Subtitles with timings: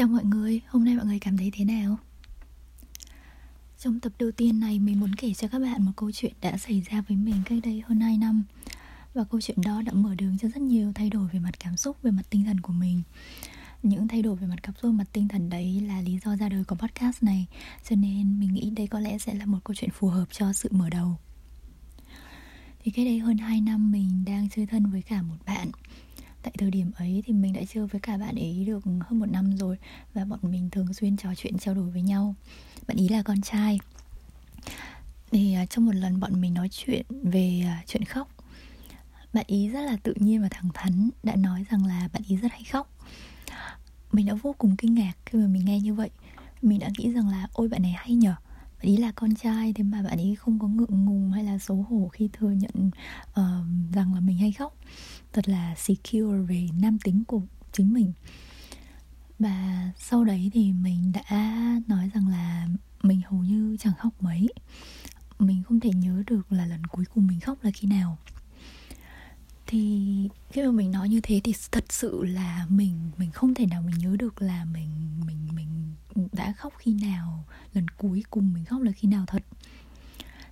[0.00, 1.98] Chào mọi người, hôm nay mọi người cảm thấy thế nào?
[3.78, 6.56] Trong tập đầu tiên này mình muốn kể cho các bạn một câu chuyện đã
[6.56, 8.44] xảy ra với mình cách đây hơn 2 năm.
[9.14, 11.76] Và câu chuyện đó đã mở đường cho rất nhiều thay đổi về mặt cảm
[11.76, 13.02] xúc, về mặt tinh thần của mình.
[13.82, 16.48] Những thay đổi về mặt cảm xúc, mặt tinh thần đấy là lý do ra
[16.48, 17.46] đời của podcast này.
[17.88, 20.52] Cho nên mình nghĩ đây có lẽ sẽ là một câu chuyện phù hợp cho
[20.52, 21.16] sự mở đầu.
[22.82, 25.70] Thì cách đây hơn 2 năm mình đang chơi thân với cả một bạn
[26.42, 29.30] tại thời điểm ấy thì mình đã chơi với cả bạn ấy được hơn một
[29.30, 29.76] năm rồi
[30.14, 32.34] và bọn mình thường xuyên trò chuyện, trao đổi với nhau.
[32.86, 33.80] Bạn ý là con trai.
[35.30, 38.28] Thì à, trong một lần bọn mình nói chuyện về à, chuyện khóc,
[39.32, 42.36] bạn ý rất là tự nhiên và thẳng thắn đã nói rằng là bạn ý
[42.36, 42.90] rất hay khóc.
[44.12, 46.10] Mình đã vô cùng kinh ngạc khi mà mình nghe như vậy.
[46.62, 48.34] Mình đã nghĩ rằng là, ôi, bạn này hay nhở
[48.80, 51.58] bạn ý là con trai thế mà bạn ý không có ngượng ngùng hay là
[51.58, 52.90] xấu hổ khi thừa nhận
[53.30, 54.76] uh, rằng là mình hay khóc.
[55.32, 58.12] Thật là secure về nam tính của chính mình.
[59.38, 61.22] Và sau đấy thì mình đã
[61.88, 62.68] nói rằng là
[63.02, 64.48] mình hầu như chẳng khóc mấy.
[65.38, 68.18] Mình không thể nhớ được là lần cuối cùng mình khóc là khi nào.
[69.66, 73.66] Thì khi mà mình nói như thế thì thật sự là mình mình không thể
[73.66, 74.88] nào mình nhớ được là mình
[76.40, 79.42] đã khóc khi nào, lần cuối cùng mình khóc là khi nào thật?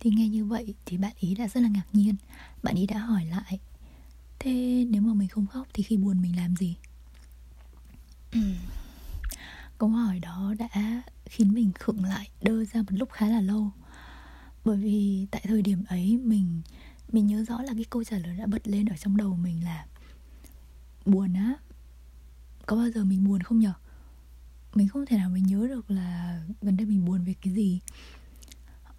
[0.00, 2.16] Thì nghe như vậy thì bạn ý đã rất là ngạc nhiên.
[2.62, 3.58] Bạn ý đã hỏi lại,
[4.38, 6.76] thế nếu mà mình không khóc thì khi buồn mình làm gì?
[9.78, 13.70] Câu hỏi đó đã khiến mình khựng lại đơ ra một lúc khá là lâu.
[14.64, 16.62] Bởi vì tại thời điểm ấy mình
[17.12, 19.64] mình nhớ rõ là cái câu trả lời đã bật lên ở trong đầu mình
[19.64, 19.86] là,
[21.06, 21.54] buồn á?
[22.66, 23.72] Có bao giờ mình buồn không nhở?
[24.74, 27.80] Mình không thể nào mình nhớ được là gần đây mình buồn về cái gì.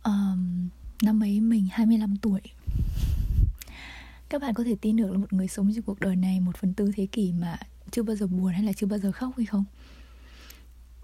[0.04, 0.70] Um,
[1.02, 2.42] năm ấy mình 25 tuổi.
[4.30, 6.58] Các bạn có thể tin được là một người sống trong cuộc đời này một
[6.58, 7.58] phần tư thế kỷ mà
[7.92, 9.66] chưa bao giờ buồn hay là chưa bao giờ khóc hay không?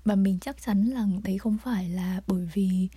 [0.05, 2.87] Và mình chắc chắn là đấy không phải là bởi vì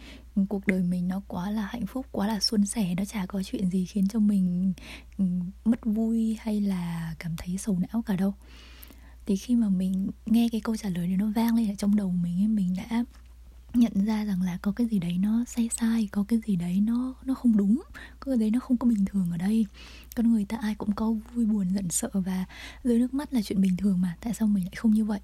[0.49, 3.43] cuộc đời mình nó quá là hạnh phúc quá là suôn sẻ nó chả có
[3.43, 4.73] chuyện gì khiến cho mình
[5.19, 5.25] ừ,
[5.65, 8.35] mất vui hay là cảm thấy sầu não cả đâu
[9.33, 11.97] thì khi mà mình nghe cái câu trả lời này nó vang lên ở trong
[11.97, 13.05] đầu mình ấy, mình đã
[13.75, 16.81] nhận ra rằng là có cái gì đấy nó sai sai, có cái gì đấy
[16.81, 17.83] nó nó không đúng,
[18.21, 19.67] có cái đấy nó không có bình thường ở đây.
[20.17, 22.45] Con người ta ai cũng có vui, buồn, giận, sợ và
[22.85, 25.21] rơi nước mắt là chuyện bình thường mà, tại sao mình lại không như vậy?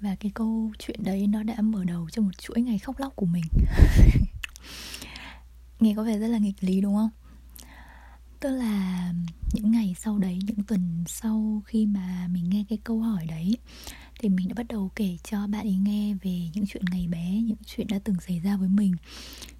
[0.00, 3.16] Và cái câu chuyện đấy nó đã mở đầu cho một chuỗi ngày khóc lóc
[3.16, 3.44] của mình.
[5.80, 7.10] Nghe có vẻ rất là nghịch lý, đúng không?
[8.40, 9.12] Tức là
[9.52, 13.58] những ngày sau đấy, những tuần sau khi mà mình nghe cái câu hỏi đấy,
[14.20, 17.40] thì mình đã bắt đầu kể cho bạn ấy nghe về những chuyện ngày bé,
[17.40, 18.94] những chuyện đã từng xảy ra với mình.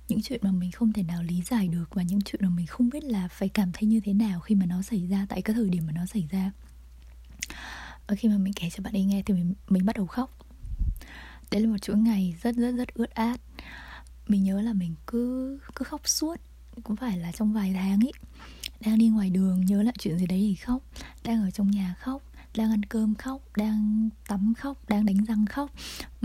[0.09, 2.66] Những chuyện mà mình không thể nào lý giải được và những chuyện mà mình
[2.66, 5.43] không biết là phải cảm thấy như thế nào khi mà nó xảy ra, tại
[5.43, 6.53] cái thời điểm mà nó xảy ra.
[8.06, 10.39] Ở khi mà mình kể cho bạn ấy nghe thì mình mình bắt đầu khóc.
[11.50, 13.41] Đấy là một chuỗi ngày rất rất rất ướt át.
[14.28, 16.37] Mình nhớ là mình cứ cứ khóc suốt,
[16.84, 18.12] cũng phải là trong vài tháng ấy
[18.81, 20.83] đang đi ngoài đường nhớ lại chuyện gì đấy thì khóc.
[21.25, 22.22] Đang ở trong nhà khóc
[22.56, 25.71] đang ăn cơm khóc đang tắm khóc đang đánh răng khóc.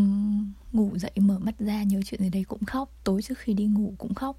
[0.02, 2.90] Uhm, ngủ dậy mở mắt ra nhớ chuyện gì đấy cũng khóc.
[3.04, 4.38] Tối trước khi đi ngủ cũng khóc.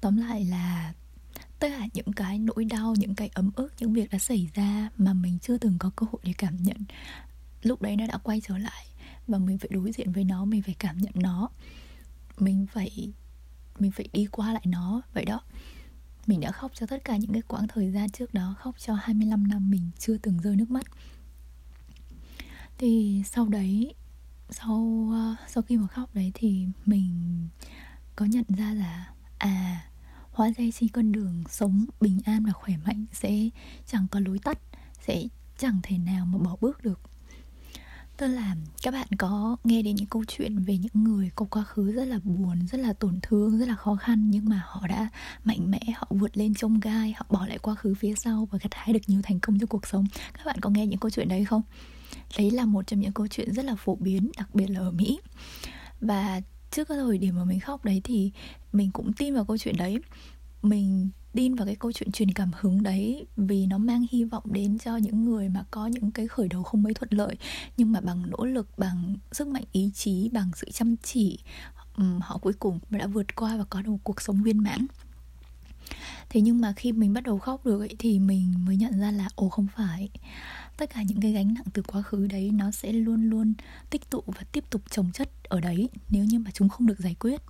[0.00, 0.92] Tóm lại là
[1.58, 4.90] tất cả những cái nỗi đau những cái ấm ức những việc đã xảy ra
[4.96, 6.76] mà mình chưa từng có cơ hội để cảm nhận
[7.62, 8.86] lúc đấy nó đã quay trở lại
[9.26, 11.48] và mình phải đối diện với nó mình phải cảm nhận nó.
[12.38, 13.12] Mình phải
[13.78, 15.40] mình phải đi qua lại nó vậy đó
[16.28, 18.94] mình đã khóc cho tất cả những cái quãng thời gian trước đó, khóc cho
[18.94, 20.86] 25 năm mình chưa từng rơi nước mắt.
[22.78, 23.94] Thì sau đấy,
[24.50, 27.48] sau ờ, sau khi mà khóc đấy thì mình
[28.16, 29.84] có nhận ra là à
[30.30, 33.48] hóa ra trên con đường sống bình an và khỏe mạnh sẽ
[33.86, 34.58] chẳng có lối tắt,
[35.00, 35.22] sẽ
[35.58, 37.00] chẳng thể nào mà bỏ bước được
[38.16, 41.62] tức là các bạn có nghe đến những câu chuyện về những người có quá
[41.62, 44.86] khứ rất là buồn, rất là tổn thương, rất là khó khăn, nhưng mà họ
[44.86, 45.08] đã
[45.44, 48.58] mạnh mẽ, họ vượt lên trong gai, họ bỏ lại quá khứ phía sau và
[48.62, 50.04] gặt hái được nhiều thành công trong cuộc sống.
[50.32, 51.62] Các bạn có nghe những câu chuyện đấy không?
[52.38, 54.90] Đấy là một trong những câu chuyện rất là phổ biến, đặc biệt là ở
[54.90, 55.20] mỹ.
[56.00, 56.40] Và
[56.70, 58.32] trước cái thời điểm mà mình khóc đấy thì
[58.72, 59.98] mình cũng tin vào câu chuyện đấy.
[60.62, 64.44] Mình tin vào cái câu chuyện truyền cảm hứng đấy vì nó mang hy vọng
[64.52, 67.36] đến cho những người mà có những cái khởi đầu không mấy thuận lợi.
[67.76, 71.38] Nhưng mà bằng nỗ lực bằng sức mạnh ý chí bằng sự chăm chỉ
[72.20, 74.86] họ cuối cùng đã vượt qua và có được một cuộc sống viên mãn.
[76.30, 79.10] Thế nhưng mà khi mình bắt đầu khóc được ấy, thì mình mới nhận ra
[79.10, 80.08] là ồ không phải.
[80.76, 83.54] Tất cả những cái gánh nặng từ quá khứ đấy nó sẽ luôn luôn
[83.90, 86.98] tích tụ và tiếp tục trồng chất ở đấy nếu như mà chúng không được
[86.98, 87.40] giải quyết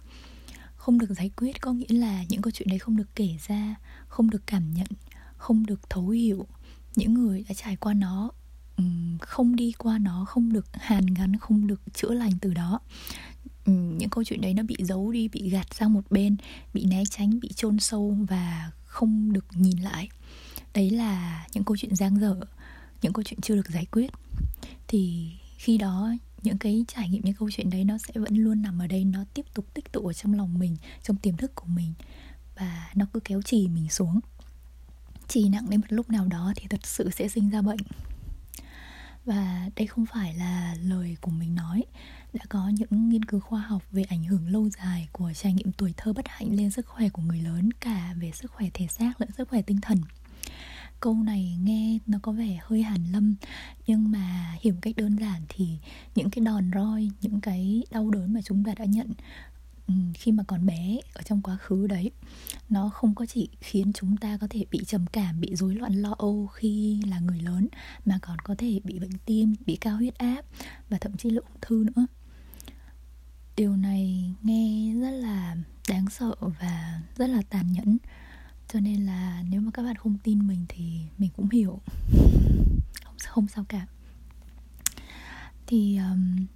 [0.84, 3.74] không được giải quyết, có nghĩa là những câu chuyện đấy không được kể ra,
[4.08, 4.86] không được cảm nhận,
[5.36, 6.46] không được thấu hiểu.
[6.96, 8.30] Những người đã trải qua nó
[9.20, 12.80] không đi qua nó, không được hàn gắn, không được chữa lành từ đó.
[13.66, 16.36] Những câu chuyện đấy nó bị giấu đi, bị gạt sang một bên,
[16.74, 20.08] bị né tránh, bị chôn sâu và không được nhìn lại.
[20.74, 22.36] Đấy là những câu chuyện giang dở,
[23.02, 24.10] những câu chuyện chưa được giải quyết.
[24.88, 26.14] Thì khi đó
[26.44, 29.04] những cái trải nghiệm, những câu chuyện đấy nó sẽ vẫn luôn nằm ở đây,
[29.04, 31.92] nó tiếp tục tích tụ ở trong lòng mình, trong tiềm thức của mình.
[32.56, 34.20] Và nó cứ kéo trì mình xuống.
[35.28, 37.80] Trì nặng đến một lúc nào đó thì thật sự sẽ sinh ra bệnh.
[39.24, 41.84] Và đây không phải là lời của mình nói.
[42.32, 45.72] Đã có những nghiên cứu khoa học về ảnh hưởng lâu dài của trải nghiệm
[45.72, 48.86] tuổi thơ bất hạnh lên sức khỏe của người lớn, cả về sức khỏe thể
[48.86, 49.98] xác lẫn sức khỏe tinh thần
[51.00, 53.34] câu này nghe nó có vẻ hơi hàn lâm,
[53.86, 55.78] nhưng mà hiểu cách đơn giản thì
[56.14, 59.12] những cái đòn roi, những cái đau đớn mà chúng ta đã nhận
[59.86, 62.10] ừ, khi mà còn bé ở trong quá khứ đấy,
[62.68, 65.94] nó không có chỉ khiến chúng ta có thể bị trầm cảm, bị rối loạn
[65.94, 67.68] lo âu khi là người lớn,
[68.04, 70.42] mà còn có thể bị bệnh tim, bị cao huyết áp
[70.88, 72.06] và thậm chí là ung thư nữa.
[73.56, 75.56] Điều này nghe rất là
[75.88, 77.98] đáng sợ và rất là tàn nhẫn
[78.68, 81.80] cho nên là nếu mà các bạn không tin mình thì mình cũng hiểu.
[83.04, 83.86] Không không sao cả.
[85.66, 86.46] Thì um,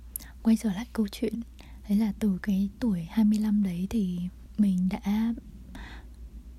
[0.42, 1.40] quay trở lại câu chuyện.
[1.88, 4.18] Đấy là từ cái tuổi 25 đấy thì
[4.58, 5.34] mình đã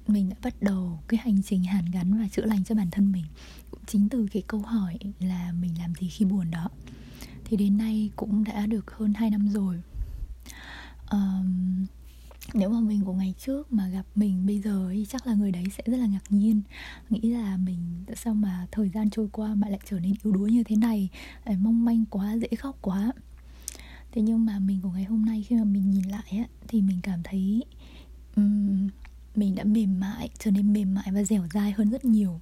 [0.07, 3.11] mình đã bắt đầu cái hành trình hàn gắn và chữa lành cho bản thân
[3.11, 3.25] mình.
[3.71, 6.69] Cũng chính từ cái câu hỏi là mình làm gì khi buồn đó.
[7.45, 9.81] Thì đến nay cũng đã được hơn 2 năm rồi.
[11.11, 11.85] Um,
[12.53, 15.51] nếu mà mình của ngày trước mà gặp mình bây giờ thì chắc là người
[15.51, 16.61] đấy sẽ rất là ngạc nhiên.
[17.09, 20.33] Nghĩ là mình tại sao mà thời gian trôi qua mà lại trở nên yếu
[20.33, 21.09] đuối như thế này?
[21.45, 23.11] Mong manh quá dễ khóc quá.
[24.11, 26.81] Thế nhưng mà mình của ngày hôm nay khi mà mình nhìn lại á thì
[26.81, 27.63] mình cảm thấy
[28.35, 28.89] um,
[29.35, 32.39] mình đã mềm mại trở nên mềm mại và dẻo dai hơn rất nhiều.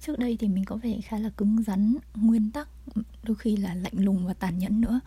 [0.00, 2.68] Trước đây thì mình có vẻ khá là cứng rắn nguyên tắc
[3.22, 5.00] đôi khi là lạnh lùng và tàn nhẫn nữa.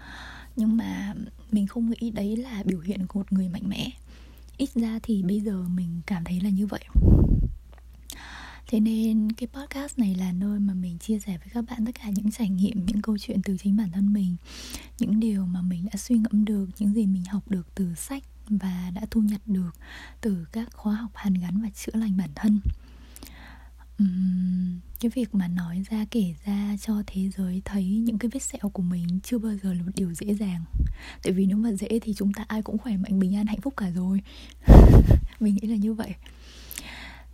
[0.55, 1.13] Nhưng mà
[1.51, 3.89] mình không nghĩ đấy là biểu hiện của một người mạnh mẽ
[4.57, 6.83] ít ra thì bây giờ mình cảm thấy là như vậy.
[8.67, 11.91] Thế nên cái podcast này là nơi mà mình chia sẻ với các bạn tất
[11.95, 14.35] cả những trải nghiệm, những câu chuyện từ chính bản thân mình,
[14.99, 18.23] những điều mà mình đã suy ngẫm được, những gì mình học được từ sách
[18.49, 19.71] và đã thu nhặt được
[20.21, 22.59] từ các khóa học hàn gắn và chữa lành bản thân
[23.99, 28.43] um, cái việc mà nói ra kể ra cho thế giới thấy những cái vết
[28.43, 30.63] sẹo của mình chưa bao giờ là một điều dễ dàng.
[31.23, 33.61] Tại vì nếu mà dễ thì chúng ta ai cũng khỏe mạnh bình an hạnh
[33.61, 34.21] phúc cả rồi.
[35.39, 36.13] Mình nghĩ là như vậy.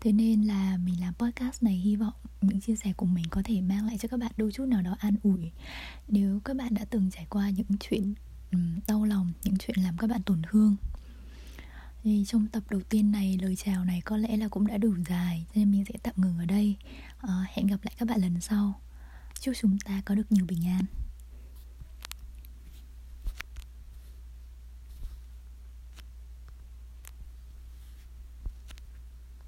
[0.02, 3.42] Thế nên là mình làm podcast này hy vọng những chia sẻ của mình có
[3.46, 5.52] thể mang lại cho các bạn đôi chút nào đó an ủi.
[6.08, 8.14] Nếu các bạn đã từng trải qua những chuyện
[8.52, 10.76] um, đau lòng những chuyện làm các bạn tổn thương
[12.04, 14.94] thì trong tập đầu tiên này lời chào này có lẽ là cũng đã đủ
[15.10, 16.76] dài nên mình sẽ tạm ngừng ở đây.
[17.18, 18.82] À, hẹn gặp lại các bạn lần sau.
[19.40, 20.86] Chúc chúng ta có được nhiều bình an.